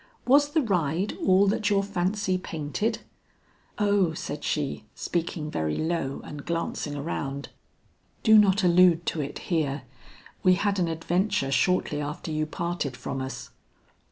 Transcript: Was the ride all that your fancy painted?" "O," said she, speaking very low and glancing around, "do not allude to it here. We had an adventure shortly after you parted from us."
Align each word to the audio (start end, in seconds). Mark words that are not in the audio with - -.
Was 0.25 0.49
the 0.53 0.63
ride 0.63 1.15
all 1.23 1.45
that 1.45 1.69
your 1.69 1.83
fancy 1.83 2.35
painted?" 2.39 3.01
"O," 3.77 4.15
said 4.15 4.43
she, 4.43 4.85
speaking 4.95 5.51
very 5.51 5.77
low 5.77 6.21
and 6.23 6.43
glancing 6.43 6.95
around, 6.95 7.49
"do 8.23 8.39
not 8.39 8.63
allude 8.63 9.05
to 9.05 9.21
it 9.21 9.37
here. 9.37 9.83
We 10.41 10.55
had 10.55 10.79
an 10.79 10.87
adventure 10.87 11.51
shortly 11.51 12.01
after 12.01 12.31
you 12.31 12.47
parted 12.47 12.97
from 12.97 13.21
us." 13.21 13.51